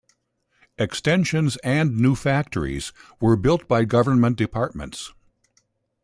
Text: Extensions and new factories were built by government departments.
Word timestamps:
Extensions 0.79 1.57
and 1.57 1.95
new 1.95 2.15
factories 2.15 2.91
were 3.19 3.35
built 3.35 3.67
by 3.67 3.85
government 3.85 4.35
departments. 4.35 5.13